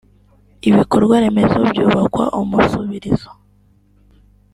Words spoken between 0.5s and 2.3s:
ibikorwa remezo byubakwa